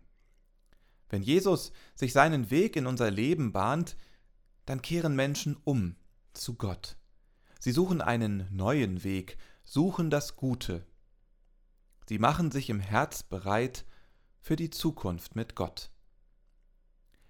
Wenn 1.09 1.22
Jesus 1.22 1.72
sich 1.96 2.12
seinen 2.12 2.50
Weg 2.50 2.76
in 2.76 2.87
unser 2.87 3.11
Leben 3.11 3.52
bahnt, 3.52 3.96
dann 4.64 4.80
kehren 4.80 5.16
Menschen 5.16 5.56
um 5.64 5.96
zu 6.35 6.54
Gott. 6.54 6.96
Sie 7.59 7.72
suchen 7.72 8.00
einen 8.00 8.46
neuen 8.54 9.02
Weg, 9.02 9.38
suchen 9.66 10.11
das 10.11 10.37
Gute. 10.37 10.87
Sie 12.09 12.18
machen 12.18 12.52
sich 12.52 12.70
im 12.70 12.79
Herz 12.79 13.24
bereit 13.24 13.85
für 14.40 14.55
die 14.55 14.70
Zukunft 14.70 15.35
mit 15.35 15.57
Gott. 15.57 15.90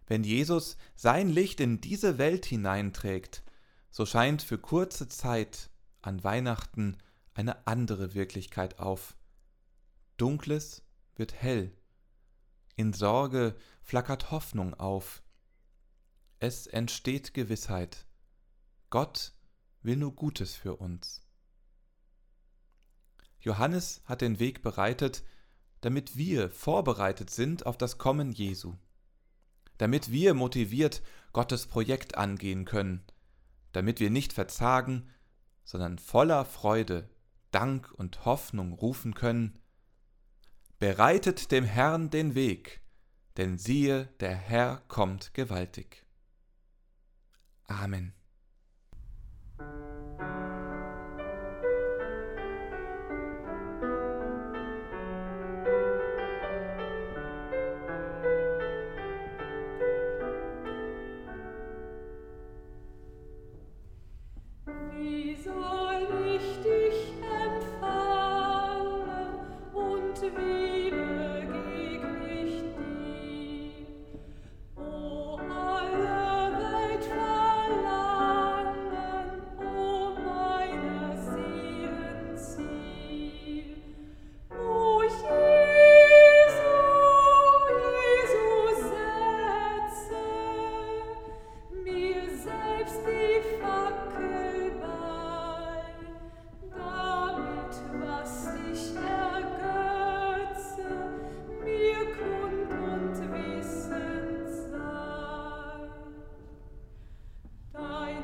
Wenn 0.06 0.22
Jesus 0.22 0.76
sein 0.94 1.30
Licht 1.30 1.60
in 1.60 1.80
diese 1.80 2.18
Welt 2.18 2.44
hineinträgt, 2.44 3.42
so 3.90 4.04
scheint 4.04 4.42
für 4.42 4.58
kurze 4.58 5.08
Zeit 5.08 5.70
an 6.02 6.22
Weihnachten 6.22 6.98
eine 7.32 7.66
andere 7.66 8.14
Wirklichkeit 8.14 8.78
auf. 8.78 9.16
Dunkles 10.18 10.82
wird 11.16 11.34
hell. 11.34 11.72
In 12.76 12.92
Sorge 12.92 13.56
flackert 13.80 14.30
Hoffnung 14.30 14.74
auf. 14.74 15.22
Es 16.38 16.66
entsteht 16.66 17.32
Gewissheit. 17.32 18.06
Gott 18.90 19.32
will 19.80 19.96
nur 19.96 20.14
Gutes 20.14 20.54
für 20.54 20.76
uns. 20.76 21.25
Johannes 23.46 24.02
hat 24.06 24.22
den 24.22 24.40
Weg 24.40 24.60
bereitet, 24.62 25.22
damit 25.80 26.16
wir 26.16 26.50
vorbereitet 26.50 27.30
sind 27.30 27.64
auf 27.64 27.78
das 27.78 27.96
Kommen 27.96 28.32
Jesu, 28.32 28.74
damit 29.78 30.10
wir 30.10 30.34
motiviert 30.34 31.00
Gottes 31.32 31.68
Projekt 31.68 32.18
angehen 32.18 32.64
können, 32.64 33.04
damit 33.70 34.00
wir 34.00 34.10
nicht 34.10 34.32
verzagen, 34.32 35.08
sondern 35.64 35.98
voller 35.98 36.44
Freude 36.44 37.08
Dank 37.52 37.92
und 37.92 38.24
Hoffnung 38.24 38.72
rufen 38.72 39.14
können, 39.14 39.58
Bereitet 40.78 41.52
dem 41.52 41.64
Herrn 41.64 42.10
den 42.10 42.34
Weg, 42.34 42.82
denn 43.38 43.56
siehe, 43.56 44.08
der 44.20 44.34
Herr 44.34 44.82
kommt 44.88 45.32
gewaltig. 45.32 46.04
Amen. 47.64 48.12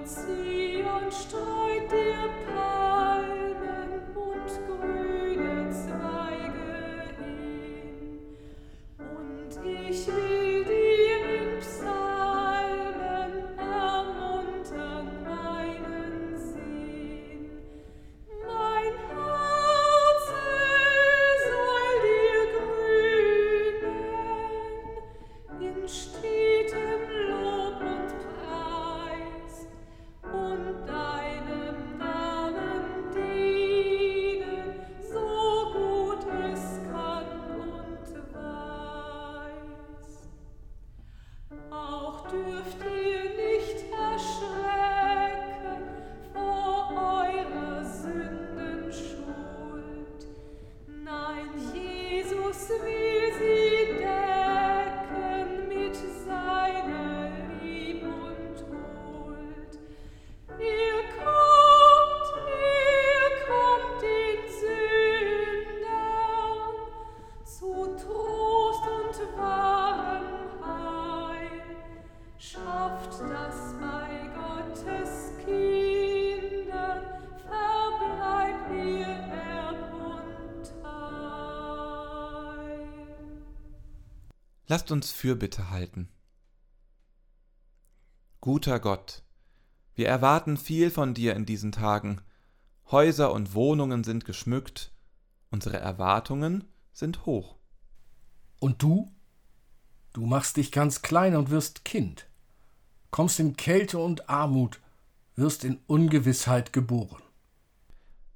Zion 0.04 1.10
steigt. 1.10 1.61
Lasst 84.72 84.90
uns 84.90 85.12
Fürbitte 85.12 85.68
halten. 85.68 86.08
Guter 88.40 88.80
Gott, 88.80 89.22
Wir 89.94 90.08
erwarten 90.08 90.56
viel 90.56 90.90
von 90.90 91.12
dir 91.12 91.36
in 91.36 91.44
diesen 91.44 91.72
Tagen. 91.72 92.22
Häuser 92.90 93.34
und 93.34 93.52
Wohnungen 93.52 94.02
sind 94.02 94.24
geschmückt, 94.24 94.90
unsere 95.50 95.76
Erwartungen 95.76 96.64
sind 96.94 97.26
hoch. 97.26 97.56
Und 98.60 98.82
du? 98.82 99.12
Du 100.14 100.24
machst 100.24 100.56
dich 100.56 100.72
ganz 100.72 101.02
klein 101.02 101.36
und 101.36 101.50
wirst 101.50 101.84
Kind, 101.84 102.26
kommst 103.10 103.40
in 103.40 103.58
Kälte 103.58 103.98
und 103.98 104.30
Armut, 104.30 104.80
wirst 105.36 105.64
in 105.64 105.80
Ungewissheit 105.86 106.72
geboren. 106.72 107.20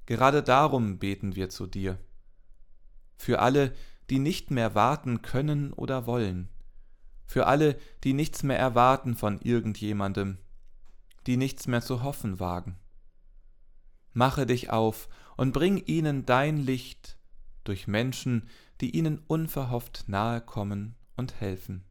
Gerade 0.04 0.42
darum 0.42 0.98
beten 0.98 1.34
wir 1.34 1.48
zu 1.48 1.66
dir. 1.66 1.98
Für 3.16 3.38
alle, 3.38 3.74
die 4.10 4.18
nicht 4.18 4.50
mehr 4.50 4.74
warten 4.74 5.22
können 5.22 5.72
oder 5.72 6.06
wollen. 6.06 6.48
Für 7.26 7.46
alle, 7.46 7.76
die 8.04 8.12
nichts 8.12 8.42
mehr 8.42 8.58
erwarten 8.58 9.16
von 9.16 9.40
irgendjemandem, 9.40 10.38
die 11.26 11.36
nichts 11.36 11.66
mehr 11.66 11.82
zu 11.82 12.02
hoffen 12.02 12.38
wagen. 12.38 12.76
Mache 14.12 14.46
dich 14.46 14.70
auf 14.70 15.08
und 15.36 15.52
bring 15.52 15.78
ihnen 15.84 16.24
dein 16.24 16.58
Licht 16.58 17.18
durch 17.64 17.86
Menschen, 17.86 18.48
die 18.80 18.96
ihnen 18.96 19.18
unverhofft 19.26 20.04
nahe 20.06 20.40
kommen 20.40 20.94
und 21.16 21.40
helfen. 21.40 21.84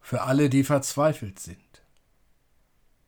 Für 0.00 0.22
alle, 0.22 0.48
die 0.48 0.64
verzweifelt 0.64 1.38
sind. 1.38 1.82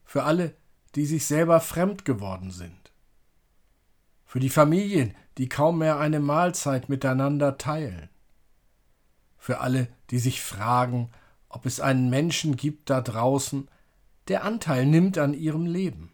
Für 0.03 0.23
alle, 0.23 0.55
die 0.95 1.05
sich 1.05 1.25
selber 1.25 1.59
fremd 1.59 2.05
geworden 2.05 2.51
sind. 2.51 2.82
Für 4.33 4.39
die 4.39 4.49
Familien, 4.49 5.13
die 5.37 5.47
kaum 5.47 5.77
mehr 5.77 5.99
eine 5.99 6.19
Mahlzeit 6.19 6.89
miteinander 6.89 7.59
teilen. 7.59 8.09
Für 9.37 9.59
alle, 9.59 9.89
die 10.09 10.17
sich 10.17 10.41
fragen, 10.41 11.11
ob 11.49 11.67
es 11.67 11.79
einen 11.79 12.09
Menschen 12.09 12.55
gibt 12.55 12.89
da 12.89 13.01
draußen, 13.01 13.69
der 14.29 14.43
Anteil 14.43 14.87
nimmt 14.87 15.19
an 15.19 15.35
ihrem 15.35 15.67
Leben. 15.67 16.13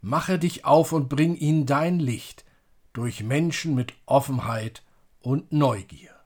Mache 0.00 0.40
dich 0.40 0.64
auf 0.64 0.90
und 0.90 1.08
bring 1.08 1.36
ihnen 1.36 1.66
dein 1.66 2.00
Licht 2.00 2.44
durch 2.92 3.22
Menschen 3.22 3.76
mit 3.76 3.94
Offenheit 4.06 4.82
und 5.20 5.52
Neugier. 5.52 6.16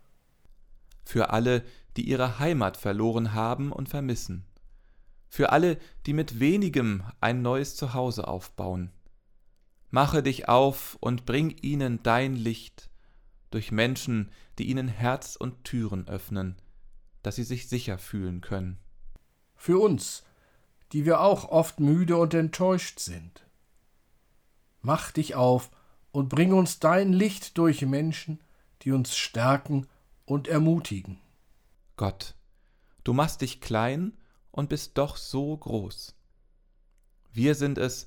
Für 1.05 1.29
alle, 1.29 1.65
die 1.99 2.09
ihre 2.09 2.39
Heimat 2.39 2.79
verloren 2.79 3.35
haben 3.35 3.73
und 3.73 3.91
vermissen. 3.91 4.47
Für 5.29 5.53
alle, 5.53 5.77
die 6.07 6.15
mit 6.15 6.41
wenigem 6.41 7.03
ein 7.21 7.43
neues 7.43 7.77
Zuhause 7.77 8.27
aufbauen. 8.27 8.91
Mache 9.95 10.23
dich 10.23 10.49
auf 10.49 10.97
und 11.01 11.27
bring 11.27 11.51
ihnen 11.61 12.03
dein 12.03 12.35
Licht 12.35 12.89
durch 13.51 13.71
Menschen, 13.71 14.31
die 14.59 14.65
ihnen 14.65 14.89
Herz 14.89 15.37
und 15.37 15.65
Türen 15.65 16.09
öffnen, 16.09 16.57
dass 17.23 17.37
sie 17.37 17.45
sich 17.45 17.69
sicher 17.69 17.99
fühlen 17.99 18.41
können. 18.41 18.79
Für 19.55 19.79
uns, 19.79 20.25
die 20.93 21.05
wir 21.05 21.21
auch 21.21 21.51
oft 21.51 21.79
müde 21.79 22.17
und 22.17 22.33
enttäuscht 22.33 23.01
sind. 23.01 23.47
Mach 24.81 25.11
dich 25.11 25.35
auf 25.35 25.71
und 26.11 26.31
bring 26.31 26.55
uns 26.55 26.79
dein 26.79 27.13
Licht 27.13 27.59
durch 27.59 27.83
Menschen, 27.83 28.43
die 28.81 28.93
uns 28.93 29.15
stärken 29.15 29.87
und 30.25 30.49
ermutigen. 30.49 31.21
Gott, 31.97 32.35
du 33.05 33.13
machst 33.13 33.43
dich 33.43 33.61
klein 33.61 34.17
und 34.53 34.71
bist 34.71 34.97
doch 34.97 35.19
so 35.19 35.55
groß. 35.55 36.17
Wir 37.31 37.55
sind 37.55 37.77
es, 37.77 38.07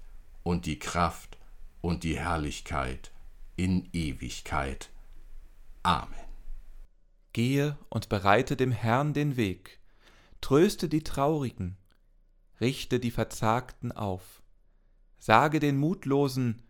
und 0.43 0.65
die 0.65 0.79
Kraft 0.79 1.37
und 1.81 2.03
die 2.03 2.17
Herrlichkeit 2.17 3.11
in 3.55 3.89
Ewigkeit. 3.93 4.89
Amen. 5.83 6.13
Gehe 7.33 7.77
und 7.89 8.09
bereite 8.09 8.55
dem 8.55 8.71
Herrn 8.71 9.13
den 9.13 9.37
Weg, 9.37 9.79
tröste 10.41 10.89
die 10.89 11.03
Traurigen, 11.03 11.77
richte 12.59 12.99
die 12.99 13.11
Verzagten 13.11 13.91
auf. 13.91 14.41
Sage 15.17 15.59
den 15.59 15.77
Mutlosen, 15.77 16.63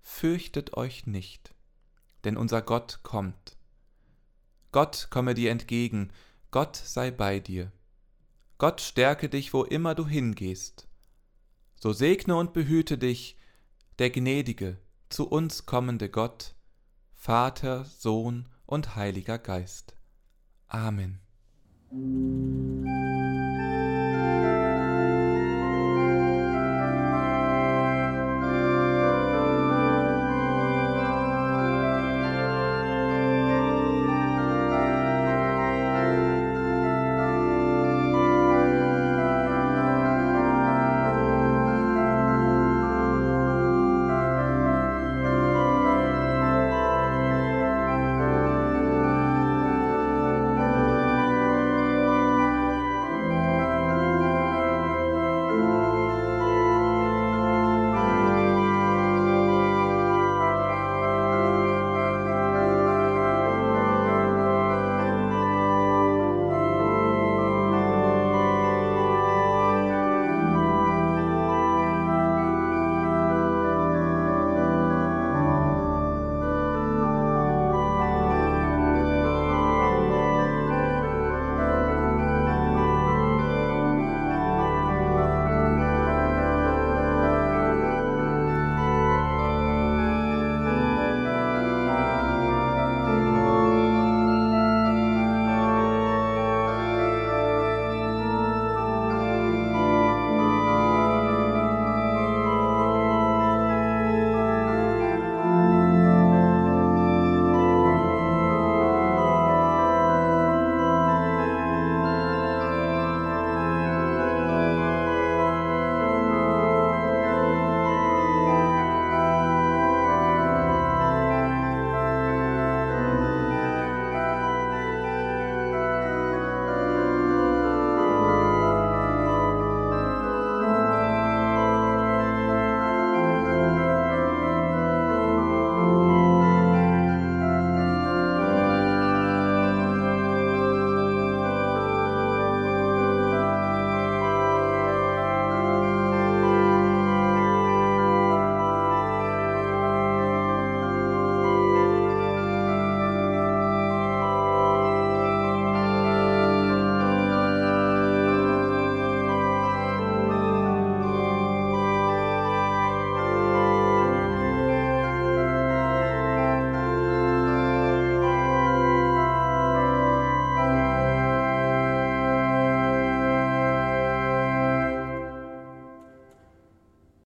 fürchtet 0.00 0.76
euch 0.76 1.06
nicht, 1.06 1.54
denn 2.24 2.36
unser 2.36 2.62
Gott 2.62 3.00
kommt. 3.02 3.56
Gott 4.72 5.08
komme 5.10 5.34
dir 5.34 5.50
entgegen, 5.50 6.12
Gott 6.50 6.76
sei 6.76 7.10
bei 7.10 7.40
dir. 7.40 7.72
Gott 8.58 8.80
stärke 8.80 9.28
dich, 9.28 9.52
wo 9.52 9.64
immer 9.64 9.94
du 9.94 10.06
hingehst. 10.06 10.88
So 11.78 11.92
segne 11.92 12.36
und 12.36 12.52
behüte 12.52 12.98
dich 12.98 13.36
der 13.98 14.10
gnädige, 14.10 14.78
zu 15.08 15.28
uns 15.28 15.66
kommende 15.66 16.08
Gott, 16.08 16.54
Vater, 17.14 17.84
Sohn 17.84 18.48
und 18.66 18.96
Heiliger 18.96 19.38
Geist. 19.38 19.94
Amen. 20.68 21.20